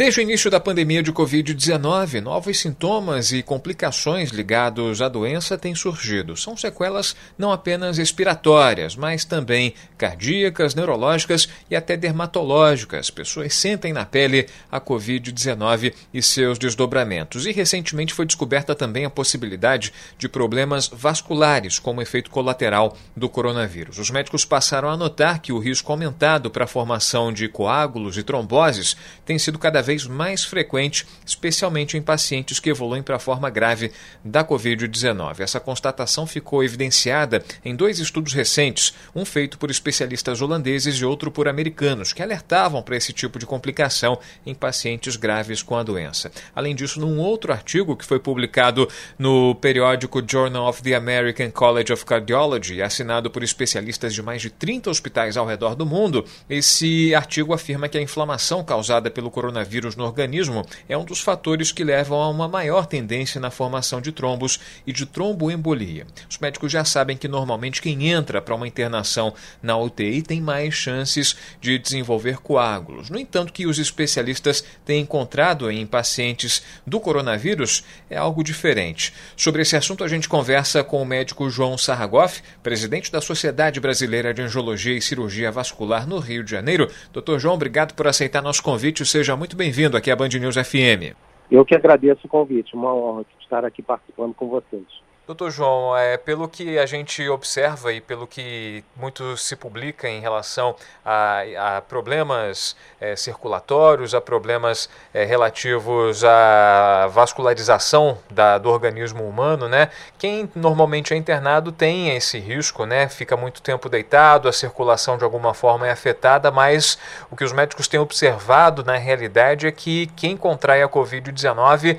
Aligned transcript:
Desde 0.00 0.18
o 0.18 0.22
início 0.22 0.50
da 0.50 0.58
pandemia 0.58 1.02
de 1.02 1.12
Covid-19, 1.12 2.22
novos 2.22 2.58
sintomas 2.58 3.32
e 3.32 3.42
complicações 3.42 4.30
ligados 4.30 5.02
à 5.02 5.10
doença 5.10 5.58
têm 5.58 5.74
surgido. 5.74 6.38
São 6.38 6.56
sequelas 6.56 7.14
não 7.36 7.52
apenas 7.52 7.98
respiratórias, 7.98 8.96
mas 8.96 9.26
também 9.26 9.74
cardíacas, 9.98 10.74
neurológicas 10.74 11.50
e 11.70 11.76
até 11.76 11.98
dermatológicas. 11.98 13.10
Pessoas 13.10 13.52
sentem 13.52 13.92
na 13.92 14.06
pele 14.06 14.46
a 14.72 14.80
Covid-19 14.80 15.92
e 16.14 16.22
seus 16.22 16.58
desdobramentos. 16.58 17.44
E 17.44 17.52
recentemente 17.52 18.14
foi 18.14 18.24
descoberta 18.24 18.74
também 18.74 19.04
a 19.04 19.10
possibilidade 19.10 19.92
de 20.16 20.30
problemas 20.30 20.88
vasculares 20.88 21.78
como 21.78 22.00
efeito 22.00 22.30
colateral 22.30 22.96
do 23.14 23.28
coronavírus. 23.28 23.98
Os 23.98 24.08
médicos 24.08 24.46
passaram 24.46 24.88
a 24.88 24.96
notar 24.96 25.42
que 25.42 25.52
o 25.52 25.58
risco 25.58 25.92
aumentado 25.92 26.50
para 26.50 26.64
a 26.64 26.66
formação 26.66 27.30
de 27.30 27.46
coágulos 27.48 28.16
e 28.16 28.22
tromboses 28.22 28.96
tem 29.26 29.38
sido 29.38 29.58
cada 29.58 29.82
vez 29.82 29.89
vez 29.90 30.06
mais 30.06 30.44
frequente, 30.44 31.04
especialmente 31.26 31.96
em 31.96 32.02
pacientes 32.02 32.60
que 32.60 32.70
evoluem 32.70 33.02
para 33.02 33.16
a 33.16 33.18
forma 33.18 33.50
grave 33.50 33.90
da 34.24 34.44
Covid-19. 34.44 35.40
Essa 35.40 35.58
constatação 35.58 36.28
ficou 36.28 36.62
evidenciada 36.62 37.42
em 37.64 37.74
dois 37.74 37.98
estudos 37.98 38.32
recentes, 38.32 38.94
um 39.14 39.24
feito 39.24 39.58
por 39.58 39.68
especialistas 39.68 40.40
holandeses 40.40 40.96
e 40.96 41.04
outro 41.04 41.28
por 41.28 41.48
americanos, 41.48 42.12
que 42.12 42.22
alertavam 42.22 42.82
para 42.82 42.96
esse 42.96 43.12
tipo 43.12 43.36
de 43.36 43.46
complicação 43.46 44.16
em 44.46 44.54
pacientes 44.54 45.16
graves 45.16 45.60
com 45.60 45.76
a 45.76 45.82
doença. 45.82 46.30
Além 46.54 46.74
disso, 46.74 47.00
num 47.00 47.18
outro 47.18 47.52
artigo 47.52 47.96
que 47.96 48.06
foi 48.06 48.20
publicado 48.20 48.88
no 49.18 49.56
periódico 49.56 50.22
Journal 50.24 50.68
of 50.68 50.82
the 50.82 50.94
American 50.94 51.50
College 51.50 51.92
of 51.92 52.04
Cardiology, 52.04 52.80
assinado 52.80 53.28
por 53.28 53.42
especialistas 53.42 54.14
de 54.14 54.22
mais 54.22 54.40
de 54.40 54.50
30 54.50 54.88
hospitais 54.88 55.36
ao 55.36 55.46
redor 55.46 55.74
do 55.74 55.84
mundo, 55.84 56.24
esse 56.48 57.12
artigo 57.12 57.52
afirma 57.52 57.88
que 57.88 57.98
a 57.98 58.02
inflamação 58.02 58.62
causada 58.62 59.10
pelo 59.10 59.32
coronavírus 59.32 59.69
vírus 59.70 59.94
no 59.94 60.04
organismo 60.04 60.66
é 60.88 60.98
um 60.98 61.04
dos 61.04 61.20
fatores 61.20 61.70
que 61.70 61.84
levam 61.84 62.20
a 62.20 62.28
uma 62.28 62.48
maior 62.48 62.86
tendência 62.86 63.40
na 63.40 63.50
formação 63.50 64.00
de 64.00 64.10
trombos 64.10 64.58
e 64.86 64.92
de 64.92 65.06
tromboembolia. 65.06 66.06
Os 66.28 66.38
médicos 66.38 66.72
já 66.72 66.84
sabem 66.84 67.16
que 67.16 67.28
normalmente 67.28 67.80
quem 67.80 68.08
entra 68.08 68.42
para 68.42 68.54
uma 68.54 68.66
internação 68.66 69.32
na 69.62 69.78
UTI 69.78 70.22
tem 70.22 70.40
mais 70.40 70.74
chances 70.74 71.36
de 71.60 71.78
desenvolver 71.78 72.38
coágulos. 72.38 73.08
No 73.08 73.18
entanto, 73.18 73.52
que 73.52 73.66
os 73.66 73.78
especialistas 73.78 74.64
têm 74.84 75.02
encontrado 75.02 75.70
em 75.70 75.86
pacientes 75.86 76.62
do 76.84 76.98
coronavírus 76.98 77.84
é 78.10 78.16
algo 78.16 78.42
diferente. 78.42 79.12
Sobre 79.36 79.62
esse 79.62 79.76
assunto 79.76 80.02
a 80.02 80.08
gente 80.08 80.28
conversa 80.28 80.82
com 80.82 81.00
o 81.00 81.06
médico 81.06 81.48
João 81.48 81.78
Sarragoff, 81.78 82.42
presidente 82.62 83.12
da 83.12 83.20
Sociedade 83.20 83.78
Brasileira 83.78 84.34
de 84.34 84.42
Angiologia 84.42 84.96
e 84.96 85.00
Cirurgia 85.00 85.52
Vascular 85.52 86.06
no 86.06 86.18
Rio 86.18 86.42
de 86.42 86.50
Janeiro. 86.50 86.90
Doutor 87.12 87.38
João, 87.38 87.54
obrigado 87.54 87.94
por 87.94 88.08
aceitar 88.08 88.42
nosso 88.42 88.62
convite. 88.62 89.06
Seja 89.06 89.36
muito 89.36 89.56
bem-vindo 89.60 89.94
aqui 89.94 90.10
à 90.10 90.16
Band 90.16 90.28
News 90.28 90.56
FM. 90.56 91.14
Eu 91.50 91.66
que 91.66 91.74
agradeço 91.74 92.20
o 92.24 92.28
convite, 92.28 92.74
uma 92.74 92.94
honra 92.94 93.26
estar 93.42 93.62
aqui 93.62 93.82
participando 93.82 94.32
com 94.32 94.48
vocês. 94.48 94.86
Doutor 95.30 95.52
João, 95.52 95.96
é, 95.96 96.16
pelo 96.16 96.48
que 96.48 96.76
a 96.76 96.84
gente 96.86 97.28
observa 97.28 97.92
e 97.92 98.00
pelo 98.00 98.26
que 98.26 98.82
muito 98.96 99.36
se 99.36 99.54
publica 99.54 100.08
em 100.08 100.20
relação 100.20 100.74
a, 101.04 101.76
a 101.76 101.80
problemas 101.82 102.74
é, 103.00 103.14
circulatórios, 103.14 104.12
a 104.12 104.20
problemas 104.20 104.90
é, 105.14 105.24
relativos 105.24 106.24
à 106.24 107.06
vascularização 107.12 108.18
da, 108.28 108.58
do 108.58 108.70
organismo 108.70 109.22
humano, 109.22 109.68
né? 109.68 109.90
Quem 110.18 110.50
normalmente 110.52 111.14
é 111.14 111.16
internado 111.16 111.70
tem 111.70 112.16
esse 112.16 112.40
risco, 112.40 112.84
né? 112.84 113.08
Fica 113.08 113.36
muito 113.36 113.62
tempo 113.62 113.88
deitado, 113.88 114.48
a 114.48 114.52
circulação 114.52 115.16
de 115.16 115.22
alguma 115.22 115.54
forma 115.54 115.86
é 115.86 115.92
afetada, 115.92 116.50
mas 116.50 116.98
o 117.30 117.36
que 117.36 117.44
os 117.44 117.52
médicos 117.52 117.86
têm 117.86 118.00
observado 118.00 118.82
na 118.82 118.96
realidade 118.96 119.68
é 119.68 119.70
que 119.70 120.08
quem 120.16 120.36
contrai 120.36 120.82
a 120.82 120.88
Covid-19 120.88 121.98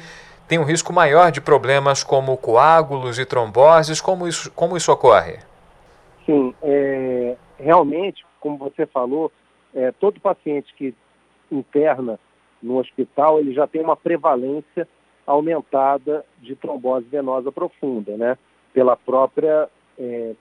tem 0.52 0.60
um 0.60 0.66
risco 0.66 0.92
maior 0.92 1.32
de 1.32 1.40
problemas 1.40 2.04
como 2.04 2.36
coágulos 2.36 3.18
e 3.18 3.26
tromboses. 3.26 4.02
Como 4.02 4.28
isso, 4.28 4.52
como 4.52 4.76
isso 4.76 4.92
ocorre? 4.92 5.40
Sim, 6.26 6.54
é, 6.62 7.38
realmente, 7.58 8.26
como 8.42 8.58
você 8.58 8.86
falou, 8.86 9.32
é, 9.74 9.94
todo 9.94 10.20
paciente 10.20 10.74
que 10.76 10.94
interna 11.50 12.20
no 12.62 12.80
hospital, 12.80 13.40
ele 13.40 13.54
já 13.54 13.66
tem 13.66 13.82
uma 13.82 13.96
prevalência 13.96 14.86
aumentada 15.26 16.26
de 16.42 16.54
trombose 16.54 17.06
venosa 17.10 17.50
profunda, 17.50 18.18
né? 18.18 18.38
Pela 18.74 18.98
própria 18.98 19.70
é, 19.98 20.34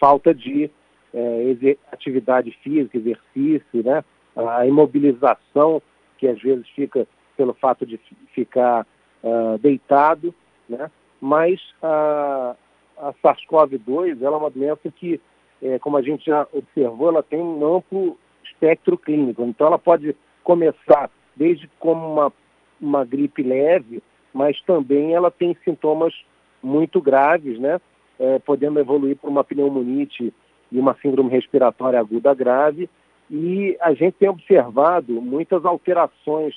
falta 0.00 0.32
de 0.32 0.70
é, 1.12 1.76
atividade 1.92 2.50
física, 2.62 2.96
exercício, 2.96 3.84
né? 3.84 4.02
A 4.34 4.66
imobilização, 4.66 5.82
que 6.16 6.26
às 6.26 6.40
vezes 6.40 6.66
fica 6.70 7.06
pelo 7.36 7.52
fato 7.52 7.84
de 7.84 8.00
ficar 8.34 8.86
uh, 9.22 9.58
deitado, 9.58 10.34
né? 10.68 10.90
mas 11.20 11.60
a, 11.82 12.54
a 12.96 13.12
SARS-CoV-2 13.22 14.22
ela 14.22 14.36
é 14.36 14.38
uma 14.38 14.50
doença 14.50 14.90
que, 14.90 15.20
é, 15.62 15.78
como 15.78 15.96
a 15.96 16.02
gente 16.02 16.26
já 16.26 16.46
observou, 16.52 17.08
ela 17.08 17.22
tem 17.22 17.40
um 17.40 17.76
amplo 17.76 18.16
espectro 18.44 18.96
clínico. 18.96 19.42
Então, 19.42 19.66
ela 19.66 19.78
pode 19.78 20.16
começar 20.42 21.10
desde 21.36 21.68
como 21.78 22.12
uma, 22.12 22.32
uma 22.80 23.04
gripe 23.04 23.42
leve, 23.42 24.02
mas 24.32 24.60
também 24.62 25.14
ela 25.14 25.30
tem 25.30 25.56
sintomas 25.64 26.14
muito 26.62 27.00
graves, 27.00 27.58
né? 27.58 27.80
É, 28.18 28.38
podendo 28.38 28.78
evoluir 28.78 29.16
para 29.16 29.30
uma 29.30 29.42
pneumonite 29.42 30.32
e 30.70 30.78
uma 30.78 30.94
síndrome 31.00 31.30
respiratória 31.30 31.98
aguda 31.98 32.34
grave. 32.34 32.88
E 33.30 33.76
a 33.80 33.94
gente 33.94 34.14
tem 34.14 34.28
observado 34.28 35.22
muitas 35.22 35.64
alterações 35.64 36.54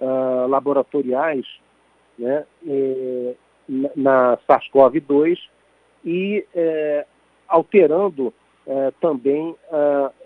uh, 0.00 0.46
laboratoriais 0.48 1.44
né, 2.18 2.44
é, 2.66 3.34
na 3.96 4.38
SARS-CoV-2 4.48 5.38
e 6.04 6.44
é, 6.54 7.06
alterando 7.48 8.32
é, 8.66 8.92
também 9.00 9.54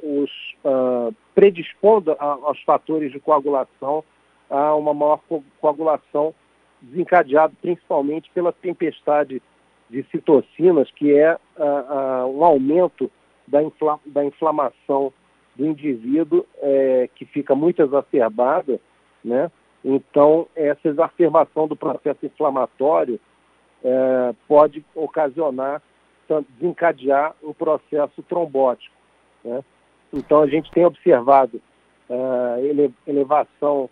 os 0.03 0.31
predispondo 1.35 2.13
a, 2.13 2.25
aos 2.25 2.61
fatores 2.63 3.11
de 3.11 3.19
coagulação 3.19 4.05
a 4.49 4.75
uma 4.75 4.95
maior 4.95 5.21
co 5.29 5.43
coagulação 5.61 6.35
desencadeado 6.81 7.55
principalmente 7.61 8.31
pela 8.33 8.53
tempestade 8.53 9.43
de 9.91 10.05
citocinas, 10.11 10.89
que 10.93 11.17
é 11.17 11.37
um 12.27 12.45
aumento 12.45 13.11
da, 13.49 13.63
infla 13.63 13.99
da 14.07 14.25
inflamação 14.25 15.13
do 15.57 15.67
indivíduo, 15.67 16.47
é, 16.59 17.11
que 17.17 17.25
fica 17.25 17.55
muito 17.55 17.83
exacerbada, 17.83 18.81
né? 19.25 19.51
Então, 19.85 20.47
essa 20.57 20.89
exacerbação 20.89 21.69
do 21.69 21.77
processo 21.77 22.27
inflamatório 22.27 23.21
é, 23.83 24.35
pode 24.47 24.85
ocasionar, 24.95 25.83
desencadear 26.59 27.35
o 27.43 27.55
processo 27.55 28.23
trombótico. 28.23 28.95
Né? 29.45 29.65
Então, 30.13 30.43
a 30.43 30.47
gente 30.47 30.71
tem 30.71 30.85
observado 30.85 31.61
é, 32.11 32.91
elevação 33.07 33.89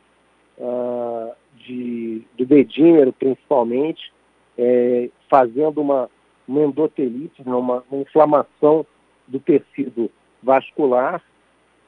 é, 0.58 1.34
de, 1.56 2.22
do 2.36 2.44
dedímero, 2.44 3.12
principalmente, 3.12 4.12
é, 4.58 5.08
fazendo 5.30 5.80
uma, 5.80 6.10
uma 6.48 6.62
endotelite, 6.62 7.42
né? 7.44 7.54
uma, 7.54 7.84
uma 7.90 8.02
inflamação 8.02 8.84
do 9.26 9.38
tecido 9.38 10.10
vascular 10.42 11.22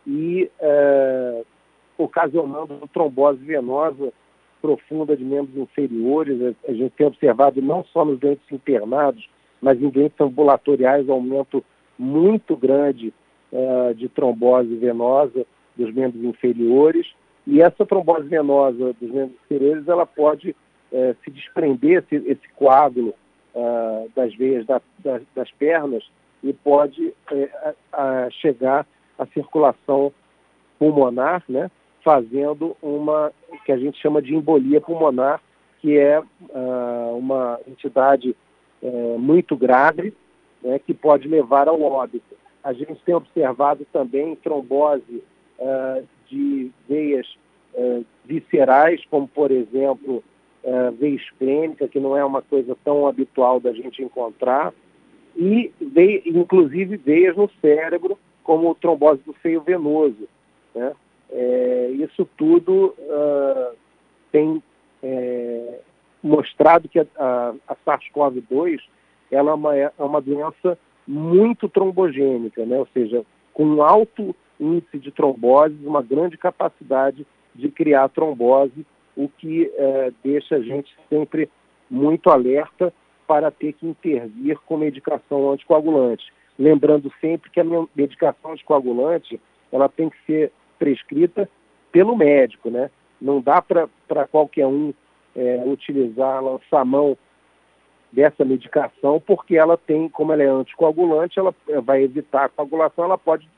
e 0.06 0.50
é, 0.60 1.44
ocasionando 1.98 2.88
trombose 2.92 3.44
venosa 3.44 4.12
profunda 4.62 5.16
de 5.16 5.24
membros 5.24 5.56
inferiores. 5.56 6.54
A 6.66 6.72
gente 6.72 6.90
tem 6.90 7.06
observado 7.06 7.60
não 7.60 7.84
só 7.84 8.04
nos 8.04 8.18
doentes 8.18 8.50
internados, 8.50 9.28
mas 9.60 9.80
em 9.82 9.88
doentes 9.88 10.20
ambulatoriais, 10.20 11.08
aumento 11.08 11.64
muito 11.98 12.56
grande 12.56 13.12
uh, 13.52 13.94
de 13.94 14.08
trombose 14.08 14.74
venosa 14.76 15.44
dos 15.76 15.92
membros 15.92 16.22
inferiores. 16.22 17.06
E 17.46 17.60
essa 17.60 17.84
trombose 17.84 18.28
venosa 18.28 18.94
dos 19.00 19.10
membros 19.10 19.38
inferiores, 19.44 19.88
ela 19.88 20.06
pode 20.06 20.50
uh, 20.50 21.16
se 21.24 21.30
desprender, 21.30 22.04
esse, 22.04 22.16
esse 22.28 22.48
coágulo 22.54 23.14
uh, 23.54 24.10
das 24.14 24.34
veias 24.34 24.64
da, 24.66 24.80
da, 25.00 25.20
das 25.34 25.50
pernas, 25.52 26.04
e 26.40 26.52
pode 26.52 27.12
chegar 28.40 28.86
à 29.18 29.26
circulação 29.26 30.12
pulmonar, 30.78 31.42
né? 31.48 31.68
Fazendo 32.04 32.76
uma 32.82 33.32
que 33.64 33.72
a 33.72 33.76
gente 33.76 34.00
chama 34.00 34.22
de 34.22 34.34
embolia 34.34 34.80
pulmonar, 34.80 35.40
que 35.80 35.96
é 35.96 36.20
uh, 36.20 37.16
uma 37.16 37.58
entidade 37.66 38.34
uh, 38.82 39.18
muito 39.18 39.56
grave, 39.56 40.12
né, 40.62 40.78
que 40.78 40.92
pode 40.92 41.28
levar 41.28 41.68
ao 41.68 41.80
óbito. 41.80 42.36
A 42.62 42.72
gente 42.72 43.00
tem 43.04 43.14
observado 43.14 43.86
também 43.92 44.34
trombose 44.36 45.22
uh, 45.58 46.04
de 46.26 46.70
veias 46.88 47.26
uh, 47.74 48.04
viscerais, 48.24 49.02
como 49.10 49.28
por 49.28 49.50
exemplo 49.50 50.22
veia 50.98 51.14
esplênica, 51.14 51.88
que 51.88 51.98
não 51.98 52.14
é 52.14 52.22
uma 52.22 52.42
coisa 52.42 52.76
tão 52.84 53.06
habitual 53.06 53.58
da 53.58 53.72
gente 53.72 54.02
encontrar, 54.02 54.74
e 55.34 55.72
veio, 55.80 56.20
inclusive 56.26 56.96
veias 56.98 57.36
no 57.36 57.48
cérebro, 57.60 58.18
como 58.42 58.74
trombose 58.74 59.22
do 59.24 59.34
seio 59.40 59.62
venoso. 59.62 60.28
Né? 60.74 60.92
É, 61.30 61.90
isso 61.92 62.28
tudo 62.36 62.94
uh, 62.98 63.76
tem 64.32 64.62
é, 65.02 65.80
mostrado 66.22 66.88
que 66.88 66.98
a, 66.98 67.06
a, 67.18 67.54
a 67.68 67.76
SARS-CoV-2 67.84 68.80
ela 69.30 69.50
é 69.50 69.54
uma, 69.54 69.76
é 69.76 69.92
uma 69.98 70.20
doença 70.20 70.78
muito 71.06 71.68
trombogênica, 71.68 72.64
né? 72.64 72.78
ou 72.78 72.88
seja, 72.92 73.24
com 73.52 73.64
um 73.64 73.82
alto 73.82 74.34
índice 74.58 74.98
de 74.98 75.10
trombose, 75.10 75.76
uma 75.84 76.02
grande 76.02 76.36
capacidade 76.36 77.26
de 77.54 77.68
criar 77.70 78.08
trombose, 78.08 78.86
o 79.16 79.28
que 79.28 79.70
é, 79.76 80.12
deixa 80.22 80.56
a 80.56 80.60
gente 80.60 80.94
sempre 81.08 81.48
muito 81.90 82.30
alerta 82.30 82.92
para 83.26 83.50
ter 83.50 83.72
que 83.74 83.86
intervir 83.86 84.58
com 84.66 84.76
medicação 84.76 85.50
anticoagulante. 85.50 86.32
Lembrando 86.58 87.12
sempre 87.20 87.50
que 87.50 87.60
a 87.60 87.64
medicação 87.94 88.52
anticoagulante 88.52 89.40
ela 89.70 89.88
tem 89.88 90.08
que 90.08 90.16
ser 90.26 90.52
prescrita 90.78 91.48
pelo 91.90 92.16
médico, 92.16 92.70
né? 92.70 92.90
Não 93.20 93.40
dá 93.40 93.60
para 93.60 94.26
qualquer 94.30 94.66
um 94.66 94.92
é, 95.34 95.62
utilizar, 95.66 96.42
lançar 96.42 96.84
mão 96.84 97.16
dessa 98.12 98.44
medicação, 98.44 99.20
porque 99.20 99.56
ela 99.56 99.76
tem, 99.76 100.08
como 100.08 100.32
ela 100.32 100.42
é 100.42 100.46
anticoagulante, 100.46 101.38
ela 101.38 101.54
é, 101.68 101.80
vai 101.80 102.02
evitar 102.02 102.44
a 102.44 102.48
coagulação, 102.48 103.04
ela 103.04 103.18
pode 103.18 103.48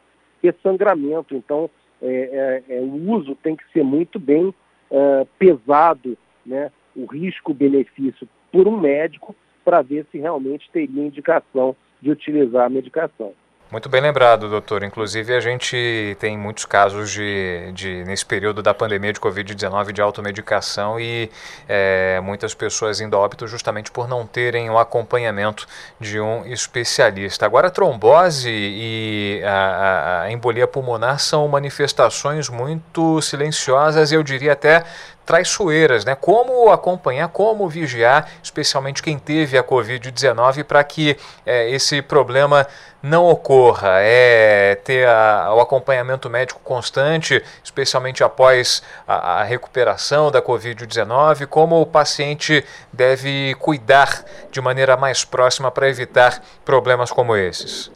ter 0.43 0.55
sangramento. 0.63 1.35
Então, 1.35 1.71
é, 2.03 2.63
é, 2.69 2.77
é 2.77 2.81
o 2.81 3.13
uso 3.13 3.35
tem 3.37 3.55
que 3.55 3.65
ser 3.73 3.85
muito 3.85 4.19
bem 4.19 4.55
é, 4.91 5.27
pesado, 5.39 6.17
né? 6.45 6.71
O 6.97 7.07
risco-benefício 7.07 8.29
por 8.51 8.67
um 8.67 8.79
médico 8.79 9.35
para 9.65 9.83
ver 9.83 10.07
se 10.11 10.19
realmente 10.19 10.69
teria 10.73 11.07
indicação 11.07 11.77
de 12.01 12.11
utilizar 12.11 12.67
a 12.67 12.71
medicação. 12.71 13.33
Muito 13.71 13.89
bem 13.89 14.01
lembrado, 14.01 14.49
doutor. 14.49 14.83
Inclusive, 14.83 15.33
a 15.33 15.39
gente 15.39 16.17
tem 16.19 16.37
muitos 16.37 16.65
casos 16.65 17.09
de, 17.09 17.71
de 17.73 18.03
nesse 18.05 18.27
período 18.27 18.65
da 18.65 18.75
pandemia 18.75 19.13
de 19.13 19.21
Covid-19 19.21 19.93
de 19.93 20.03
automedicação 20.03 20.99
e 20.99 21.31
é, 21.69 22.21
muitas 22.21 22.53
pessoas 22.53 23.01
indo 23.01 23.15
a 23.15 23.21
óbito 23.21 23.47
justamente 23.47 23.93
por 23.93 24.09
não 24.09 24.27
terem 24.27 24.69
o 24.71 24.77
acompanhamento 24.77 25.69
de 26.01 26.19
um 26.19 26.45
especialista. 26.47 27.47
Agora, 27.47 27.69
a 27.69 27.71
trombose 27.71 28.51
e 28.51 29.41
a, 29.45 30.23
a 30.23 30.33
embolia 30.33 30.67
pulmonar 30.67 31.21
são 31.21 31.47
manifestações 31.47 32.49
muito 32.49 33.23
silenciosas 33.23 34.11
e 34.11 34.17
eu 34.17 34.23
diria 34.25 34.55
até 34.55 34.85
traiçoeiras, 35.31 36.05
né? 36.05 36.17
Como 36.17 36.71
acompanhar, 36.71 37.29
como 37.29 37.69
vigiar, 37.69 38.29
especialmente 38.43 39.01
quem 39.01 39.17
teve 39.17 39.57
a 39.57 39.63
Covid-19, 39.63 40.65
para 40.65 40.83
que 40.83 41.17
é, 41.47 41.71
esse 41.71 42.03
problema 42.03 42.67
não 43.01 43.27
ocorra. 43.27 44.01
É 44.01 44.75
ter 44.75 45.07
a, 45.07 45.55
o 45.55 45.61
acompanhamento 45.61 46.29
médico 46.29 46.61
constante, 46.65 47.41
especialmente 47.63 48.25
após 48.25 48.83
a, 49.07 49.41
a 49.41 49.45
recuperação 49.45 50.33
da 50.33 50.43
Covid-19, 50.43 51.47
como 51.47 51.81
o 51.81 51.87
paciente 51.87 52.65
deve 52.93 53.55
cuidar 53.61 54.25
de 54.51 54.61
maneira 54.61 54.97
mais 54.97 55.25
próxima 55.25 55.71
para 55.71 55.89
evitar 55.89 56.43
problemas 56.65 57.13
como 57.13 57.37
esses. 57.37 57.89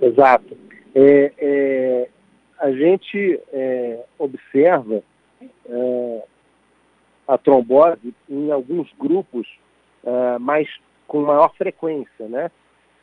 Exato. 0.00 0.56
É, 0.94 1.32
é, 1.38 2.08
a 2.58 2.70
gente 2.70 3.38
é, 3.52 3.98
observa 4.18 5.02
é, 5.68 6.24
a 7.28 7.38
trombose 7.38 8.14
em 8.28 8.50
alguns 8.50 8.90
grupos 8.98 9.46
é, 10.04 10.38
mais 10.38 10.68
com 11.06 11.22
maior 11.22 11.52
frequência, 11.54 12.28
né? 12.28 12.50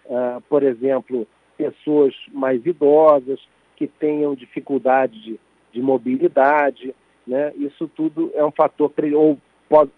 É, 0.06 0.40
por 0.50 0.64
exemplo, 0.64 1.28
pessoas 1.58 2.14
mais 2.32 2.66
idosas 2.66 3.40
que 3.76 3.88
tenham 3.88 4.36
dificuldade 4.36 5.22
de, 5.22 5.40
de 5.72 5.82
mobilidade, 5.82 6.94
né? 7.26 7.54
Isso 7.56 7.88
tudo 7.88 8.32
é 8.34 8.44
um 8.44 8.52
fator 8.52 8.92
ou 9.16 9.38
pós, 9.70 9.90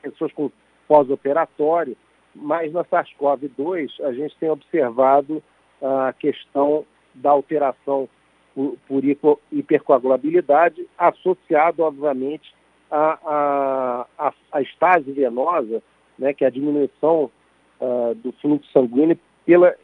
pessoas 0.00 0.32
com 0.32 0.50
pós-operatório, 0.88 1.96
mas 2.34 2.72
na 2.72 2.84
SARS-CoV-2 2.84 4.04
a 4.04 4.12
gente 4.12 4.36
tem 4.36 4.50
observado 4.50 5.42
a 5.80 6.12
questão 6.12 6.84
da 7.14 7.30
alteração 7.30 8.08
por, 8.54 9.38
hipercoagulabilidade, 9.50 10.86
associado, 10.98 11.82
obviamente, 11.82 12.54
à, 12.90 14.06
à, 14.18 14.32
à 14.52 14.62
estase 14.62 15.10
venosa, 15.12 15.82
né, 16.18 16.32
que 16.34 16.44
é 16.44 16.48
a 16.48 16.50
diminuição 16.50 17.30
uh, 17.80 18.14
do 18.16 18.32
fluxo 18.32 18.70
sanguíneo 18.72 19.18
pela, 19.46 19.74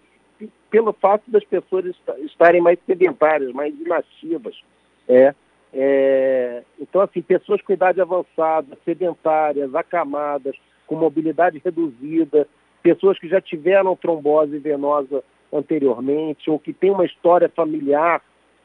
pelo 0.70 0.92
fato 0.92 1.30
das 1.30 1.44
pessoas 1.44 1.94
estarem 2.24 2.60
mais 2.60 2.78
sedentárias, 2.86 3.52
mais 3.52 3.74
inativas. 3.80 4.60
É, 5.08 5.34
é, 5.72 6.62
então, 6.80 7.00
assim, 7.00 7.22
pessoas 7.22 7.62
com 7.62 7.72
idade 7.72 8.00
avançada, 8.00 8.76
sedentárias, 8.84 9.74
acamadas, 9.74 10.56
com 10.86 10.96
mobilidade 10.96 11.60
reduzida, 11.64 12.46
pessoas 12.82 13.18
que 13.18 13.28
já 13.28 13.40
tiveram 13.40 13.96
trombose 13.96 14.58
venosa 14.58 15.22
anteriormente 15.52 16.50
ou 16.50 16.58
que 16.58 16.72
têm 16.72 16.90
uma 16.90 17.04
história 17.04 17.48
familiar 17.48 18.22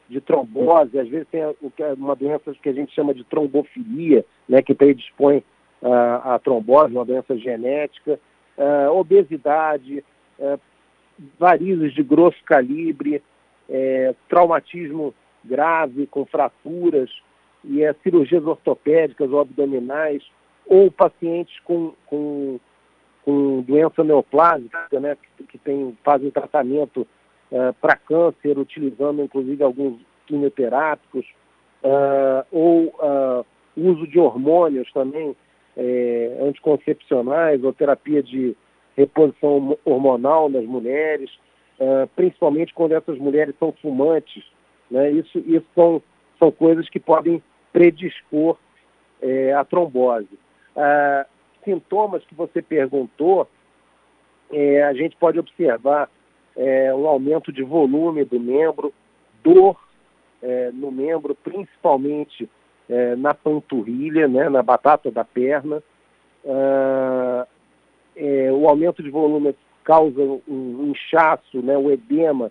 de 0.08 0.20
trombose, 0.20 0.98
às 0.98 1.08
vezes 1.08 1.26
tem 1.28 1.40
é 1.40 1.54
uma 1.96 2.14
doença 2.14 2.54
que 2.62 2.68
a 2.68 2.72
gente 2.72 2.94
chama 2.94 3.14
de 3.14 3.24
trombofilia, 3.24 4.24
né, 4.48 4.60
que 4.60 4.74
predispõe 4.74 5.38
uh, 5.82 5.88
a 6.24 6.40
trombose, 6.42 6.92
uma 6.92 7.04
doença 7.04 7.36
genética, 7.36 8.20
uh, 8.58 8.92
obesidade, 8.92 10.04
uh, 10.38 10.60
varizes 11.38 11.94
de 11.94 12.02
grosso 12.02 12.42
calibre, 12.44 13.22
uh, 13.68 14.16
traumatismo 14.28 15.14
grave 15.42 16.06
com 16.06 16.24
fraturas 16.26 17.10
e 17.64 17.88
uh, 17.88 17.96
cirurgias 18.02 18.44
ortopédicas 18.44 19.30
ou 19.30 19.40
abdominais, 19.40 20.22
ou 20.66 20.90
pacientes 20.90 21.58
com, 21.60 21.94
com, 22.06 22.58
com 23.24 23.62
doença 23.62 24.04
neoplásica, 24.04 25.00
né, 25.00 25.16
que, 25.36 25.44
que 25.44 25.58
tem, 25.58 25.96
fazem 26.02 26.30
tratamento 26.30 27.06
uh, 27.50 27.72
para 27.80 27.96
câncer, 27.96 28.58
utilizando 28.58 29.22
inclusive 29.22 29.62
alguns 29.62 30.00
quimioterápicos, 30.26 31.26
uh, 31.82 32.46
ou 32.50 32.86
uh, 32.86 33.46
uso 33.76 34.06
de 34.06 34.18
hormônios 34.18 34.90
também, 34.92 35.34
eh, 35.76 36.38
anticoncepcionais, 36.40 37.64
ou 37.64 37.72
terapia 37.72 38.22
de 38.22 38.56
reposição 38.96 39.76
hormonal 39.84 40.48
nas 40.48 40.64
mulheres, 40.64 41.28
principalmente 42.14 42.72
quando 42.72 42.92
essas 42.92 43.18
mulheres 43.18 43.52
são 43.58 43.72
fumantes. 43.82 44.44
Né? 44.88 45.10
Isso, 45.10 45.38
isso 45.38 45.66
são, 45.74 46.00
são 46.38 46.52
coisas 46.52 46.88
que 46.88 47.00
podem 47.00 47.42
predispor 47.72 48.56
eh, 49.20 49.52
a 49.52 49.64
trombose. 49.64 50.38
sintomas 51.64 52.24
que 52.24 52.34
você 52.34 52.62
perguntou, 52.62 53.48
eh, 54.52 54.82
a 54.82 54.92
gente 54.92 55.16
pode 55.16 55.38
observar 55.38 56.08
é, 56.56 56.94
um 56.94 57.06
aumento 57.06 57.52
de 57.52 57.62
volume 57.62 58.24
do 58.24 58.38
membro, 58.38 58.92
dor 59.42 59.76
é, 60.42 60.70
no 60.72 60.90
membro, 60.90 61.34
principalmente 61.34 62.48
é, 62.88 63.16
na 63.16 63.34
panturrilha, 63.34 64.28
né, 64.28 64.48
na 64.48 64.62
batata 64.62 65.10
da 65.10 65.24
perna. 65.24 65.82
Ah, 66.46 67.46
é, 68.16 68.52
o 68.52 68.68
aumento 68.68 69.02
de 69.02 69.10
volume 69.10 69.54
causa 69.82 70.20
um 70.48 70.90
inchaço, 70.90 71.62
né, 71.62 71.76
o 71.76 71.90
edema 71.90 72.50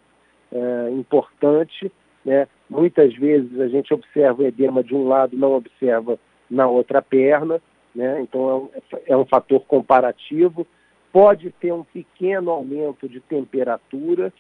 é, 0.52 0.90
importante. 0.92 1.92
Né? 2.26 2.48
Muitas 2.70 3.14
vezes 3.16 3.60
a 3.60 3.68
gente 3.68 3.94
observa 3.94 4.44
o 4.44 4.46
edema 4.46 4.84
de 4.84 4.96
um 4.96 5.08
lado, 5.08 5.38
não 5.38 5.54
observa 5.54 6.18
na 6.50 6.68
outra 6.68 7.02
perna. 7.02 7.62
Né? 7.94 8.22
Então 8.22 8.50
é 8.50 8.54
um, 8.56 8.70
é 9.08 9.18
um 9.18 9.26
fator 9.26 9.62
comparativo 9.62 10.66
pode 11.14 11.52
ter 11.52 11.72
um 11.72 11.84
pequeno 11.84 12.50
aumento 12.50 13.08
de 13.08 13.20
temperatura 13.20 14.34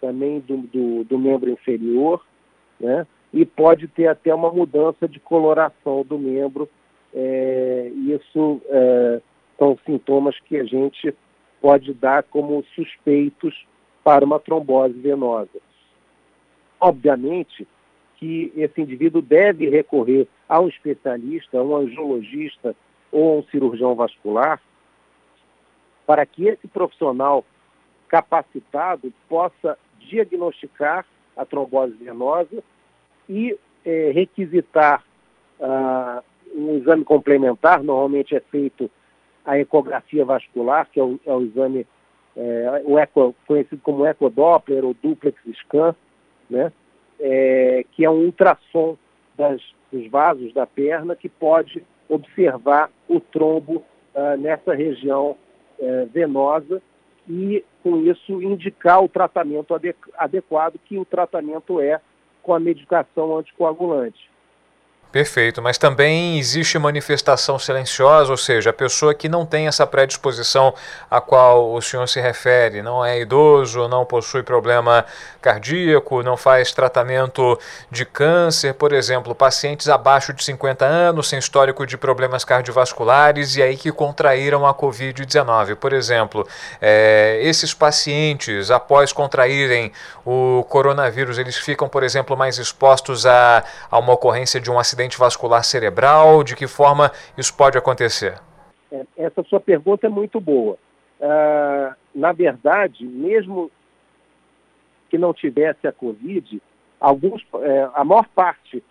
também 0.00 0.38
do, 0.38 0.58
do, 0.58 1.04
do 1.04 1.18
membro 1.18 1.50
inferior, 1.50 2.24
né? 2.78 3.06
e 3.32 3.44
pode 3.44 3.88
ter 3.88 4.06
até 4.06 4.32
uma 4.32 4.50
mudança 4.50 5.08
de 5.08 5.18
coloração 5.18 6.04
do 6.04 6.18
membro. 6.18 6.68
É, 7.12 7.90
isso 7.94 8.62
é, 8.68 9.20
são 9.58 9.76
sintomas 9.84 10.38
que 10.40 10.56
a 10.56 10.64
gente 10.64 11.14
pode 11.60 11.92
dar 11.92 12.22
como 12.22 12.64
suspeitos 12.74 13.66
para 14.04 14.24
uma 14.24 14.38
trombose 14.38 14.94
venosa. 14.94 15.60
Obviamente 16.80 17.66
que 18.16 18.52
esse 18.56 18.80
indivíduo 18.80 19.20
deve 19.20 19.68
recorrer 19.68 20.28
a 20.48 20.60
um 20.60 20.68
especialista, 20.68 21.58
a 21.58 21.62
um 21.62 21.76
angiologista 21.76 22.74
ou 23.10 23.34
a 23.34 23.38
um 23.38 23.42
cirurgião 23.44 23.94
vascular, 23.94 24.60
para 26.12 26.26
que 26.26 26.46
esse 26.46 26.68
profissional 26.68 27.42
capacitado 28.06 29.10
possa 29.30 29.78
diagnosticar 29.98 31.06
a 31.34 31.46
trombose 31.46 31.94
venosa 31.94 32.62
e 33.26 33.58
é, 33.82 34.10
requisitar 34.10 35.02
uh, 35.58 36.22
um 36.54 36.76
exame 36.76 37.02
complementar, 37.02 37.82
normalmente 37.82 38.36
é 38.36 38.40
feito 38.40 38.90
a 39.42 39.58
ecografia 39.58 40.22
vascular, 40.22 40.86
que 40.92 41.00
é 41.00 41.02
o, 41.02 41.18
é 41.24 41.32
o 41.32 41.40
exame 41.40 41.86
é, 42.36 42.82
o 42.84 42.98
eco, 42.98 43.34
conhecido 43.46 43.80
como 43.82 44.06
ecodoppler 44.06 44.84
ou 44.84 44.94
duplex 45.02 45.40
scan, 45.62 45.94
né? 46.50 46.70
É, 47.18 47.86
que 47.92 48.04
é 48.04 48.10
um 48.10 48.26
ultrassom 48.26 48.98
das, 49.34 49.62
dos 49.90 50.06
vasos 50.10 50.52
da 50.52 50.66
perna 50.66 51.16
que 51.16 51.30
pode 51.30 51.82
observar 52.06 52.90
o 53.08 53.18
trombo 53.18 53.82
uh, 54.14 54.36
nessa 54.38 54.74
região 54.74 55.38
uh, 55.82 56.06
venosa 56.06 56.80
e, 57.28 57.64
com 57.82 57.98
isso, 57.98 58.42
indicar 58.42 59.02
o 59.02 59.08
tratamento 59.08 59.74
adequado, 60.16 60.78
que 60.84 60.96
o 60.96 61.04
tratamento 61.04 61.80
é 61.80 62.00
com 62.42 62.54
a 62.54 62.60
medicação 62.60 63.36
anticoagulante. 63.36 64.31
Perfeito, 65.12 65.60
mas 65.60 65.76
também 65.76 66.38
existe 66.38 66.78
manifestação 66.78 67.58
silenciosa, 67.58 68.30
ou 68.30 68.36
seja, 68.38 68.70
a 68.70 68.72
pessoa 68.72 69.12
que 69.12 69.28
não 69.28 69.44
tem 69.44 69.66
essa 69.66 69.86
predisposição 69.86 70.72
a 71.10 71.20
qual 71.20 71.70
o 71.70 71.82
senhor 71.82 72.08
se 72.08 72.18
refere, 72.18 72.80
não 72.80 73.04
é 73.04 73.20
idoso, 73.20 73.86
não 73.88 74.06
possui 74.06 74.42
problema 74.42 75.04
cardíaco, 75.42 76.22
não 76.22 76.34
faz 76.34 76.72
tratamento 76.72 77.58
de 77.90 78.06
câncer, 78.06 78.72
por 78.72 78.90
exemplo, 78.90 79.34
pacientes 79.34 79.86
abaixo 79.86 80.32
de 80.32 80.42
50 80.42 80.86
anos, 80.86 81.28
sem 81.28 81.38
histórico 81.38 81.86
de 81.86 81.98
problemas 81.98 82.42
cardiovasculares 82.42 83.56
e 83.56 83.62
aí 83.62 83.76
que 83.76 83.92
contraíram 83.92 84.66
a 84.66 84.72
Covid-19. 84.72 85.74
Por 85.74 85.92
exemplo, 85.92 86.48
é, 86.80 87.38
esses 87.42 87.74
pacientes, 87.74 88.70
após 88.70 89.12
contraírem 89.12 89.92
o 90.24 90.64
coronavírus, 90.70 91.36
eles 91.36 91.58
ficam, 91.58 91.86
por 91.86 92.02
exemplo, 92.02 92.34
mais 92.34 92.56
expostos 92.56 93.26
a, 93.26 93.62
a 93.90 93.98
uma 93.98 94.14
ocorrência 94.14 94.58
de 94.58 94.70
um 94.70 94.78
acidente 94.78 95.01
acidente 95.02 95.18
vascular 95.18 95.64
cerebral? 95.64 96.44
De 96.44 96.54
que 96.54 96.66
forma 96.66 97.10
isso 97.36 97.54
pode 97.56 97.76
acontecer? 97.76 98.40
É, 98.90 99.04
essa 99.16 99.42
sua 99.44 99.60
pergunta 99.60 100.06
é 100.06 100.10
muito 100.10 100.40
boa. 100.40 100.78
Uh, 101.20 101.94
na 102.14 102.32
verdade, 102.32 103.04
mesmo 103.04 103.70
que 105.08 105.18
não 105.18 105.32
tivesse 105.32 105.86
a 105.86 105.92
Covid, 105.92 106.60
alguns, 107.00 107.44
é, 107.60 107.88
a 107.94 108.04
maior 108.04 108.26
parte 108.34 108.82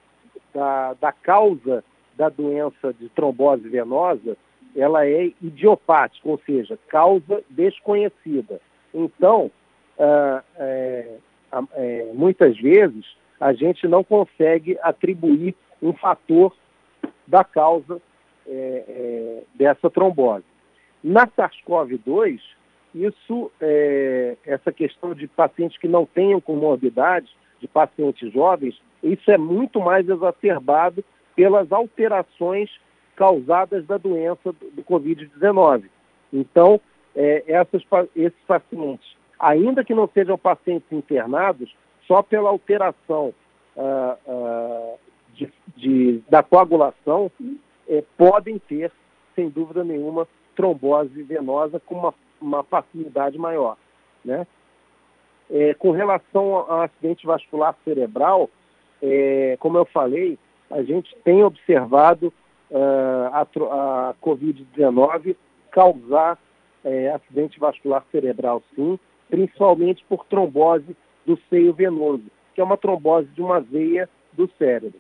da, 0.54 0.94
da 1.00 1.12
causa 1.12 1.84
da 2.16 2.30
doença 2.30 2.94
de 2.94 3.10
trombose 3.10 3.68
venosa, 3.68 4.38
ela 4.76 5.06
é 5.06 5.32
idiopática, 5.42 6.28
ou 6.28 6.40
seja, 6.46 6.78
causa 6.88 7.44
desconhecida. 7.50 8.62
Então, 8.94 9.50
é, 9.98 11.18
é, 11.74 12.12
muitas 12.14 12.58
vezes, 12.58 13.06
a 13.40 13.54
gente 13.54 13.88
não 13.88 14.04
consegue 14.04 14.78
atribuir 14.82 15.56
um 15.82 15.94
fator 15.94 16.56
da 17.28 17.44
causa 17.44 18.02
é, 18.48 18.84
é, 18.88 19.44
dessa 19.56 19.90
trombose. 19.90 20.46
Na 21.04 21.26
SARS-CoV-2, 21.28 22.40
isso, 22.94 23.52
é, 23.60 24.38
essa 24.46 24.72
questão 24.72 25.14
de 25.14 25.28
pacientes 25.28 25.78
que 25.78 25.88
não 25.88 26.06
tenham 26.06 26.42
comorbidades, 26.42 27.32
de 27.60 27.68
pacientes 27.68 28.32
jovens, 28.34 28.80
isso 29.04 29.30
é 29.32 29.38
muito 29.38 29.80
mais 29.80 30.08
exacerbado 30.10 31.04
pelas 31.36 31.72
alterações 31.72 32.70
causadas 33.16 33.86
da 33.86 33.98
doença 33.98 34.52
do 34.52 34.84
Covid-19. 34.84 35.86
Então, 36.34 36.82
é, 37.16 37.44
essas, 37.48 37.84
esses 38.16 38.40
pacientes, 38.48 39.16
ainda 39.40 39.84
que 39.84 39.94
não 39.94 40.10
sejam 40.14 40.38
pacientes 40.38 40.92
internados, 40.92 41.74
só 42.08 42.22
pela 42.22 42.50
alteração 42.50 43.34
uh, 43.76 44.32
uh, 44.32 45.00
de, 45.34 45.52
de, 45.76 46.24
da 46.30 46.44
coagulação 46.44 47.32
é, 47.88 48.04
podem 48.18 48.60
ter, 48.60 48.92
sem 49.36 49.50
dúvida 49.50 49.84
nenhuma, 49.84 50.28
trombose 50.56 51.24
venosa 51.24 51.80
com 51.80 51.96
uma, 51.96 52.14
uma 52.42 52.64
facilidade 52.64 53.38
maior. 53.38 53.78
Né? 54.24 54.46
É, 55.50 55.74
com 55.74 55.92
relação 55.92 56.56
ao 56.56 56.82
acidente 56.82 57.26
vascular 57.26 57.76
cerebral, 57.84 58.50
é, 59.02 59.58
como 59.60 59.78
eu 59.78 59.86
falei, 59.86 60.38
a 60.70 60.82
gente 60.84 61.16
tem 61.24 61.44
observado 61.44 62.34
uh, 62.70 63.34
a, 63.34 63.42
a 63.42 64.14
Covid-19 64.22 65.36
causar 65.72 66.38
é, 66.84 67.10
acidente 67.10 67.60
vascular 67.60 68.06
cerebral, 68.12 68.64
sim, 68.76 68.98
principalmente 69.30 70.04
por 70.08 70.26
trombose 70.26 70.96
do 71.26 71.38
seio 71.50 71.74
venoso, 71.74 72.24
que 72.54 72.62
é 72.62 72.64
uma 72.64 72.78
trombose 72.78 73.28
de 73.30 73.42
uma 73.42 73.60
veia 73.60 74.10
do 74.34 74.50
cérebro. 74.58 75.00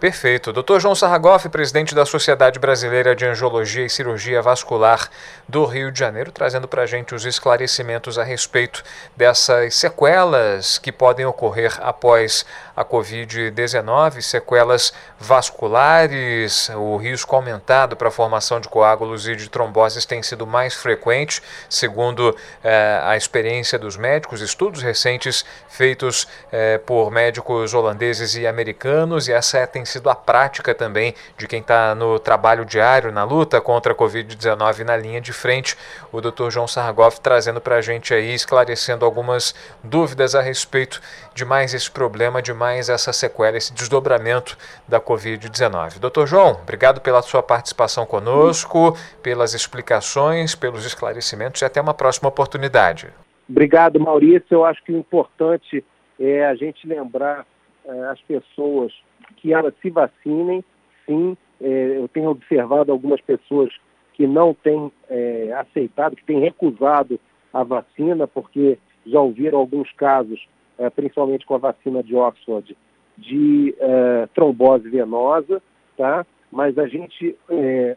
Perfeito. 0.00 0.52
Dr. 0.52 0.78
João 0.78 0.94
Sarragoff, 0.94 1.48
presidente 1.48 1.92
da 1.92 2.06
Sociedade 2.06 2.60
Brasileira 2.60 3.16
de 3.16 3.26
Angiologia 3.26 3.84
e 3.84 3.90
Cirurgia 3.90 4.40
Vascular 4.40 5.10
do 5.48 5.64
Rio 5.64 5.90
de 5.90 5.98
Janeiro, 5.98 6.30
trazendo 6.30 6.68
para 6.68 6.82
a 6.82 6.86
gente 6.86 7.16
os 7.16 7.24
esclarecimentos 7.24 8.16
a 8.16 8.22
respeito 8.22 8.84
dessas 9.16 9.74
sequelas 9.74 10.78
que 10.78 10.92
podem 10.92 11.26
ocorrer 11.26 11.76
após 11.82 12.46
a 12.76 12.84
Covid-19, 12.84 14.20
sequelas 14.20 14.92
vasculares, 15.18 16.70
o 16.76 16.96
risco 16.96 17.34
aumentado 17.34 17.96
para 17.96 18.06
a 18.06 18.12
formação 18.12 18.60
de 18.60 18.68
coágulos 18.68 19.26
e 19.26 19.34
de 19.34 19.50
tromboses 19.50 20.06
tem 20.06 20.22
sido 20.22 20.46
mais 20.46 20.74
frequente, 20.74 21.42
segundo 21.68 22.36
eh, 22.62 23.00
a 23.02 23.16
experiência 23.16 23.76
dos 23.76 23.96
médicos, 23.96 24.40
estudos 24.42 24.80
recentes 24.80 25.44
feitos 25.68 26.28
eh, 26.52 26.78
por 26.78 27.10
médicos 27.10 27.74
holandeses 27.74 28.36
e 28.36 28.46
americanos, 28.46 29.26
e 29.26 29.32
essa 29.32 29.66
tem 29.66 29.87
sido 29.88 30.08
a 30.10 30.14
prática 30.14 30.74
também 30.74 31.14
de 31.36 31.46
quem 31.46 31.60
está 31.60 31.94
no 31.94 32.18
trabalho 32.18 32.64
diário, 32.64 33.10
na 33.10 33.24
luta 33.24 33.60
contra 33.60 33.92
a 33.92 33.96
Covid-19 33.96 34.84
na 34.84 34.96
linha 34.96 35.20
de 35.20 35.32
frente. 35.32 35.76
O 36.12 36.20
Dr. 36.20 36.50
João 36.50 36.68
Sargoff 36.68 37.20
trazendo 37.20 37.60
para 37.60 37.76
a 37.76 37.80
gente 37.80 38.12
aí, 38.14 38.34
esclarecendo 38.34 39.04
algumas 39.04 39.54
dúvidas 39.82 40.34
a 40.34 40.40
respeito 40.40 41.00
de 41.34 41.44
mais 41.44 41.74
esse 41.74 41.90
problema, 41.90 42.42
de 42.42 42.52
mais 42.52 42.88
essa 42.88 43.12
sequela, 43.12 43.56
esse 43.56 43.72
desdobramento 43.72 44.56
da 44.86 45.00
Covid-19. 45.00 45.98
Doutor 45.98 46.26
João, 46.26 46.52
obrigado 46.62 47.00
pela 47.00 47.22
sua 47.22 47.42
participação 47.42 48.04
conosco, 48.06 48.96
pelas 49.22 49.54
explicações, 49.54 50.54
pelos 50.54 50.84
esclarecimentos 50.84 51.62
e 51.62 51.64
até 51.64 51.80
uma 51.80 51.94
próxima 51.94 52.28
oportunidade. 52.28 53.08
Obrigado, 53.48 53.98
Maurício. 53.98 54.46
Eu 54.50 54.64
acho 54.64 54.82
que 54.84 54.92
o 54.92 54.98
importante 54.98 55.82
é 56.20 56.44
a 56.44 56.54
gente 56.54 56.86
lembrar 56.86 57.46
é, 57.84 57.90
as 58.06 58.20
pessoas 58.22 58.92
que 59.36 59.52
elas 59.52 59.74
se 59.80 59.90
vacinem, 59.90 60.64
sim. 61.06 61.36
É, 61.60 61.98
eu 61.98 62.08
tenho 62.08 62.30
observado 62.30 62.92
algumas 62.92 63.20
pessoas 63.20 63.72
que 64.14 64.26
não 64.26 64.54
têm 64.54 64.92
é, 65.08 65.52
aceitado, 65.52 66.16
que 66.16 66.24
têm 66.24 66.40
recusado 66.40 67.18
a 67.52 67.62
vacina, 67.62 68.26
porque 68.26 68.78
já 69.06 69.20
ouviram 69.20 69.58
alguns 69.58 69.90
casos 69.92 70.40
é, 70.78 70.88
principalmente 70.88 71.44
com 71.44 71.56
a 71.56 71.58
vacina 71.58 72.02
de 72.02 72.14
Oxford, 72.14 72.76
de 73.16 73.74
é, 73.78 74.28
trombose 74.34 74.88
venosa, 74.88 75.60
tá? 75.96 76.24
mas 76.52 76.78
a 76.78 76.86
gente 76.86 77.36
é, 77.50 77.96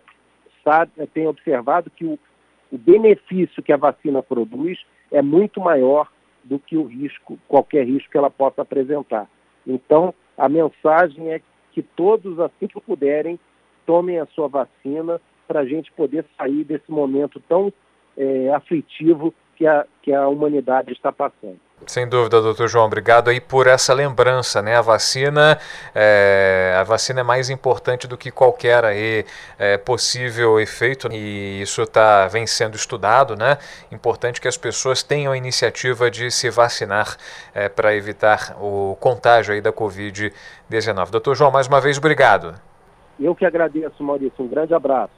sabe, 0.64 0.92
tem 1.14 1.28
observado 1.28 1.92
que 1.92 2.04
o, 2.04 2.18
o 2.72 2.78
benefício 2.78 3.62
que 3.62 3.72
a 3.72 3.78
vacina 3.78 4.24
produz 4.24 4.80
é 5.12 5.22
muito 5.22 5.62
maior 5.62 6.10
do 6.44 6.58
que 6.58 6.76
o 6.76 6.86
risco, 6.86 7.38
qualquer 7.48 7.86
risco 7.86 8.10
que 8.10 8.18
ela 8.18 8.32
possa 8.32 8.64
apresentar. 8.64 9.30
Então, 9.66 10.14
a 10.42 10.50
mensagem 10.50 11.32
é 11.32 11.40
que 11.72 11.84
todos, 11.84 12.40
assim 12.40 12.66
que 12.66 12.82
puderem, 12.82 13.40
tomem 13.86 14.18
a 14.18 14.26
sua 14.26 14.48
vacina 14.48 15.22
para 15.48 15.60
a 15.60 15.66
gente 15.66 15.92
poder 15.92 16.26
sair 16.36 16.64
desse 16.64 16.90
momento 16.90 17.40
tão 17.48 17.72
é, 18.18 18.50
aflitivo 18.50 19.32
que 19.56 19.68
a, 19.68 19.86
que 20.02 20.12
a 20.12 20.28
humanidade 20.28 20.92
está 20.94 21.12
passando. 21.12 21.60
Sem 21.88 22.08
dúvida, 22.08 22.42
doutor 22.42 22.68
João, 22.68 22.86
obrigado 22.86 23.30
aí 23.30 23.42
por 23.42 23.68
essa 23.68 23.94
lembrança, 23.94 24.62
né? 24.62 24.78
A 24.78 24.82
vacina, 24.82 25.60
é, 25.94 26.76
a 26.80 26.84
vacina 26.84 27.22
é 27.22 27.24
mais 27.24 27.50
importante 27.50 28.08
do 28.08 28.18
que 28.18 28.32
qualquer 28.32 28.86
aí, 28.86 29.26
é, 29.58 29.78
possível 29.78 30.60
efeito 30.60 31.12
e 31.12 31.62
isso 31.62 31.86
tá, 31.86 32.28
vem 32.28 32.46
sendo 32.46 32.76
estudado, 32.76 33.36
né? 33.36 33.58
Importante 33.92 34.40
que 34.40 34.48
as 34.48 34.58
pessoas 34.58 35.04
tenham 35.04 35.34
a 35.34 35.38
iniciativa 35.38 36.10
de 36.10 36.30
se 36.32 36.50
vacinar 36.50 37.18
é, 37.54 37.68
para 37.68 37.96
evitar 37.96 38.56
o 38.62 38.96
contágio 39.00 39.54
aí 39.54 39.62
da 39.62 39.74
Covid-19. 39.74 41.10
Doutor 41.10 41.36
João, 41.36 41.52
mais 41.52 41.68
uma 41.68 41.82
vez, 41.82 41.98
obrigado. 41.98 42.56
Eu 43.20 43.36
que 43.36 43.46
agradeço, 43.46 44.04
Maurício. 44.04 44.44
Um 44.44 44.48
grande 44.48 44.74
abraço. 44.74 45.12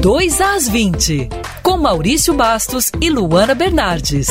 2 0.00 0.40
às 0.40 0.68
20, 0.68 1.28
com 1.62 1.76
Maurício 1.76 2.32
Bastos 2.32 2.90
e 3.00 3.10
Luana 3.10 3.54
Bernardes. 3.54 4.28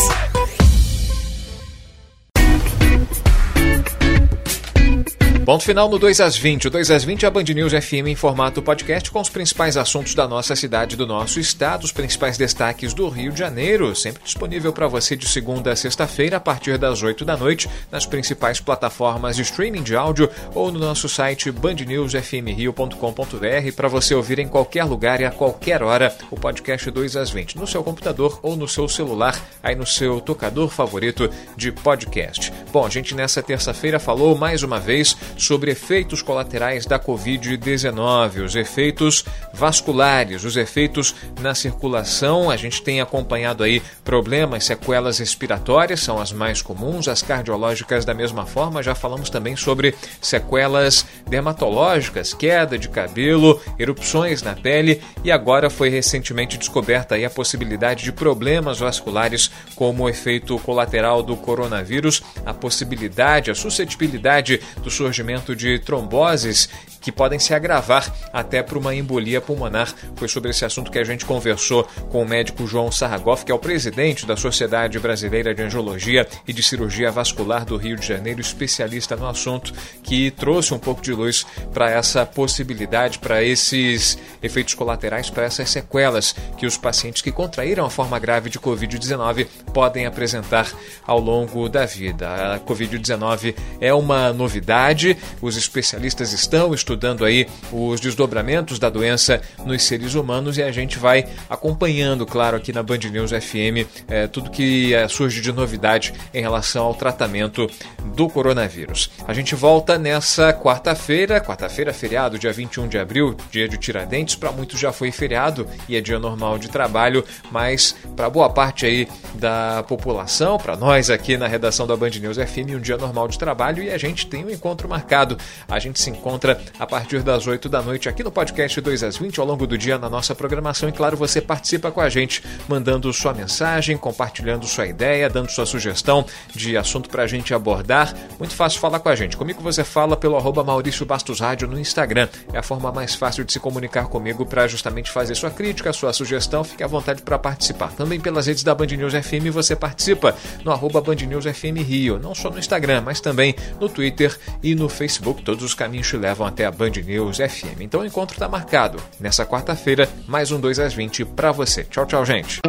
Ponto 5.50 5.66
final 5.66 5.90
no 5.90 5.98
2 5.98 6.22
às 6.22 6.38
20. 6.38 6.68
O 6.68 6.70
2 6.70 6.92
às 6.92 7.04
20 7.04 7.24
é 7.24 7.28
a 7.28 7.32
Band 7.32 7.42
News 7.42 7.74
FM 7.74 8.06
em 8.06 8.16
formato 8.16 8.62
podcast 8.62 9.10
com 9.10 9.20
os 9.20 9.30
principais 9.30 9.78
assuntos 9.78 10.14
da 10.14 10.28
nossa 10.28 10.56
cidade 10.56 10.96
do 10.96 11.08
nosso 11.08 11.40
estado, 11.40 11.86
os 11.86 11.92
principais 11.92 12.38
destaques 12.38 12.94
do 12.94 13.10
Rio 13.10 13.32
de 13.32 13.40
Janeiro, 13.40 13.96
sempre 13.96 14.22
disponível 14.24 14.72
para 14.72 14.88
você 14.88 15.16
de 15.16 15.28
segunda 15.28 15.72
a 15.72 15.76
sexta-feira 15.76 16.38
a 16.38 16.40
partir 16.40 16.78
das 16.78 17.02
8 17.02 17.26
da 17.26 17.36
noite 17.36 17.68
nas 17.92 18.06
principais 18.06 18.60
plataformas 18.60 19.38
de 19.38 19.42
streaming 19.42 19.82
de 19.82 19.96
áudio 19.96 20.30
ou 20.54 20.72
no 20.72 20.78
nosso 20.78 21.10
site 21.10 21.52
bandnewsfmrio.com.br 21.52 23.72
para 23.76 23.88
você 23.88 24.14
ouvir 24.14 24.38
em 24.38 24.48
qualquer 24.48 24.84
lugar 24.84 25.20
e 25.20 25.26
a 25.26 25.32
qualquer 25.32 25.82
hora 25.82 26.16
o 26.30 26.36
podcast 26.36 26.92
2 26.92 27.16
às 27.16 27.32
20 27.32 27.58
no 27.58 27.66
seu 27.66 27.84
computador 27.84 28.40
ou 28.44 28.56
no 28.56 28.68
seu 28.68 28.88
celular, 28.88 29.36
aí 29.64 29.74
no 29.74 29.88
seu 29.88 30.22
tocador 30.22 30.70
favorito 30.70 31.28
de 31.58 31.72
podcast. 31.72 32.54
Bom, 32.72 32.86
a 32.86 32.90
gente 32.92 33.16
nessa 33.16 33.42
terça-feira 33.42 34.00
falou 34.00 34.38
mais 34.38 34.62
uma 34.62 34.80
vez 34.80 35.18
sobre 35.40 35.72
efeitos 35.72 36.22
colaterais 36.22 36.86
da 36.86 37.00
Covid-19, 37.00 38.44
os 38.44 38.56
efeitos 38.56 39.24
vasculares, 39.54 40.44
os 40.44 40.58
efeitos 40.58 41.16
na 41.40 41.56
circulação. 41.56 42.50
A 42.50 42.58
gente 42.58 42.82
tem 42.82 43.02
acompanhado 43.02 43.64
aí 43.64 43.82
problemas, 44.04 44.66
sequelas 44.66 45.20
respiratórias, 45.20 46.02
são 46.02 46.20
as 46.20 46.32
mais 46.32 46.62
comuns, 46.62 47.08
as 47.08 47.22
cardiológicas 47.22 48.04
da 48.04 48.14
mesma 48.14 48.46
forma. 48.46 48.84
Já 48.84 48.94
falamos 48.94 49.30
também 49.30 49.56
sobre 49.56 49.96
sequelas 50.22 51.06
dermatológicas, 51.28 52.34
queda 52.34 52.78
de 52.78 52.90
cabelo, 52.90 53.62
erupções 53.78 54.42
na 54.42 54.56
pele 54.56 55.02
e 55.24 55.32
agora 55.32 55.70
foi 55.70 55.90
recentemente 55.90 56.58
descoberta 56.58 57.16
aí 57.16 57.24
a 57.24 57.30
possibilidade 57.30 58.04
de 58.04 58.12
problemas 58.12 58.80
vasculares 58.80 59.50
como 59.76 60.10
efeito 60.10 60.58
colateral 60.60 61.24
do 61.24 61.36
coronavírus, 61.36 62.22
a 62.46 62.54
possibilidade, 62.54 63.52
a 63.52 63.56
suscetibilidade 63.56 64.60
do 64.84 64.92
surgimento 64.92 65.29
surgimento 65.30 65.56
de 65.56 65.78
tromboses 65.80 66.70
que 67.00 67.12
podem 67.12 67.40
se 67.40 67.54
agravar 67.54 68.14
até 68.32 68.62
para 68.62 68.78
uma 68.78 68.94
embolia 68.94 69.42
pulmonar. 69.42 69.94
Foi 70.16 70.28
sobre 70.28 70.52
esse 70.52 70.66
assunto 70.66 70.92
que 70.92 71.00
a 71.00 71.04
gente 71.04 71.26
conversou 71.26 71.84
com 72.10 72.22
o 72.22 72.28
médico 72.28 72.68
João 72.68 72.92
Sarragoff, 72.92 73.46
que 73.46 73.52
é 73.52 73.56
o 73.56 73.60
presidente 73.60 74.26
da 74.26 74.36
Sociedade 74.36 75.00
Brasileira 75.00 75.54
de 75.54 75.64
Angiologia 75.64 76.28
e 76.48 76.54
de 76.54 76.62
Cirurgia 76.62 77.12
Vascular 77.12 77.66
do 77.66 77.78
Rio 77.78 77.96
de 77.96 78.06
Janeiro, 78.06 78.42
especialista 78.42 79.16
no 79.16 79.28
assunto, 79.28 79.74
que 80.04 80.32
trouxe 80.32 80.74
um 80.74 80.80
pouco 80.80 81.02
de 81.02 81.14
luz 81.14 81.46
para 81.74 81.90
essa 81.90 82.26
possibilidade, 82.26 83.20
para 83.20 83.44
esses 83.44 84.18
efeitos 84.42 84.74
colaterais, 84.74 85.30
para 85.30 85.46
essas 85.46 85.70
sequelas 85.70 86.36
que 86.58 86.66
os 86.66 86.78
pacientes 86.78 87.22
que 87.22 87.32
contraíram 87.32 87.86
a 87.86 87.90
forma 87.90 88.20
grave 88.20 88.50
de 88.50 88.60
Covid-19 88.60 89.48
podem 89.74 90.06
apresentar 90.06 90.68
ao 91.06 91.20
longo 91.20 91.70
da 91.70 91.86
vida. 91.86 92.56
A 92.56 92.60
Covid-19 92.60 93.56
é 93.80 93.94
uma 93.94 94.34
novidade, 94.34 95.18
os 95.42 95.58
especialistas 95.58 96.34
estão 96.34 96.74
estudando 96.74 96.89
estudando 96.90 97.24
aí 97.24 97.48
os 97.72 98.00
desdobramentos 98.00 98.80
da 98.80 98.90
doença 98.90 99.40
nos 99.64 99.84
seres 99.84 100.16
humanos 100.16 100.58
e 100.58 100.64
a 100.64 100.72
gente 100.72 100.98
vai 100.98 101.26
acompanhando, 101.48 102.26
claro, 102.26 102.58
aqui 102.58 102.74
na 102.74 102.82
Band 102.82 102.98
News 103.12 103.30
FM, 103.30 103.86
é, 104.08 104.26
tudo 104.26 104.50
que 104.50 104.94
é, 104.94 105.08
surge 105.08 105.40
de 105.40 105.52
novidade 105.52 106.14
em 106.34 106.42
relação 106.42 106.86
ao 106.86 106.96
tratamento 106.96 107.70
do 108.16 108.28
coronavírus. 108.28 109.12
A 109.28 109.34
gente 109.34 109.54
volta 109.54 110.00
nessa 110.00 110.52
quarta-feira, 110.52 111.40
quarta-feira, 111.40 111.94
feriado, 111.94 112.40
dia 112.40 112.52
21 112.52 112.88
de 112.88 112.98
abril, 112.98 113.38
dia 113.52 113.70
de 113.70 113.78
Tiradentes. 113.78 114.36
Para 114.36 114.52
muitos 114.52 114.80
já 114.80 114.92
foi 114.92 115.12
feriado 115.12 115.68
e 115.88 115.96
é 115.96 116.02
dia 116.02 116.18
normal 116.18 116.58
de 116.58 116.70
trabalho, 116.70 117.24
mas 117.52 117.96
para 118.16 118.30
boa 118.30 118.50
parte 118.50 118.86
aí 118.86 119.08
da 119.36 119.84
população, 119.84 120.58
para 120.58 120.76
nós 120.76 121.10
aqui 121.10 121.38
na 121.38 121.48
redação 121.48 121.86
da 121.86 121.96
Band 121.96 122.10
News 122.10 122.38
FM, 122.38 122.76
um 122.76 122.80
dia 122.80 122.98
normal 122.98 123.28
de 123.28 123.38
trabalho 123.38 123.84
e 123.84 123.90
a 123.90 123.98
gente 123.98 124.28
tem 124.28 124.46
um 124.46 124.50
encontro 124.50 124.88
marcado. 124.88 125.38
A 125.68 125.80
gente 125.80 126.00
se 126.00 126.10
encontra 126.10 126.60
a 126.80 126.86
partir 126.86 127.22
das 127.22 127.48
8 127.48 127.70
da 127.70 127.82
noite 127.82 128.10
aqui 128.10 128.24
no 128.24 128.32
podcast 128.32 128.80
2 128.80 129.04
às 129.04 129.18
20 129.18 129.40
ao 129.40 129.46
longo 129.46 129.68
do 129.68 129.78
dia 129.78 129.98
na 129.98 130.10
nossa 130.10 130.34
programação. 130.34 130.90
E 130.90 130.92
claro, 130.92 131.16
você 131.16 131.42
participa 131.42 131.92
com 131.92 132.02
a 132.02 132.10
gente, 132.10 132.44
mandando 132.68 133.12
sua 133.14 133.34
mensagem, 133.34 133.98
compartilhando 133.98 134.66
sua 134.66 134.88
ideia, 134.88 135.30
dando 135.30 135.50
sua 135.50 135.66
sugestão 135.66 136.26
de 136.54 136.78
assunto 136.78 137.10
para 137.10 137.24
a 137.24 137.28
gente 137.28 137.54
abordar. 137.54 138.14
Muito 138.38 138.56
fácil 138.56 138.80
falar 138.80 139.00
com 139.00 139.10
a 139.10 139.16
gente. 139.16 139.38
Comigo 139.38 139.62
você 139.62 139.84
fala 139.84 140.18
pelo 140.18 140.38
arroba 140.38 140.64
Maurício 140.64 141.06
Bastos 141.06 141.40
Rádio 141.40 141.68
no 141.68 141.80
Instagram. 141.80 142.28
É 142.54 142.58
a 142.58 142.64
forma 142.64 142.92
mais 142.92 143.16
fácil 143.16 143.44
de 143.44 143.54
se 143.54 143.60
comunicar 143.60 144.08
comigo 144.08 144.46
para 144.46 144.68
justamente 144.68 145.12
fazer 145.12 145.36
sua 145.36 145.50
crítica, 145.50 145.94
sua 145.94 146.14
sugestão. 146.14 146.64
Fique 146.64 146.84
à 146.84 146.88
vontade 146.88 147.22
para 147.22 147.38
participar. 147.38 147.92
Também 147.92 148.20
pelas 148.20 148.48
redes 148.48 148.64
da 148.64 148.74
Band 148.74 148.88
News 148.88 149.14
FM 149.22 149.52
você 149.52 149.76
participa 149.76 150.36
no 150.64 150.72
arroba 150.72 151.02
Band 151.02 151.16
News 151.16 151.46
FM 151.46 151.78
Rio. 151.86 152.20
Não 152.20 152.34
só 152.34 152.50
no 152.50 152.60
Instagram, 152.60 153.02
mas 153.02 153.20
também 153.20 153.56
no 153.80 153.90
Twitter 153.90 154.38
e 154.62 154.76
no 154.76 154.90
Facebook. 154.90 155.44
Todos 155.44 155.64
os 155.64 155.74
caminhos 155.74 156.08
te 156.08 156.18
levam 156.18 156.46
até 156.46 156.66
a 156.66 156.72
Band 156.72 156.92
News 157.06 157.38
FM. 157.38 157.82
Então 157.82 158.02
o 158.02 158.06
encontro 158.06 158.36
está 158.36 158.48
marcado. 158.48 159.02
Nessa 159.20 159.46
quarta-feira, 159.46 160.10
mais 160.28 160.52
um 160.52 160.60
2 160.60 160.80
às 160.80 160.94
20 160.94 161.26
para 161.26 161.52
você. 161.52 161.84
Tchau, 161.84 162.06
tchau, 162.06 162.26
gente. 162.26 162.60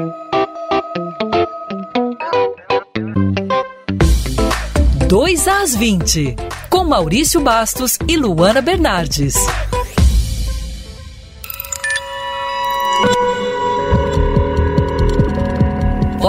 Dois 5.09 5.49
às 5.49 5.75
20, 5.75 6.37
com 6.69 6.85
Maurício 6.85 7.41
Bastos 7.41 7.99
e 8.07 8.17
Luana 8.17 8.63
Bernardes. 8.63 9.35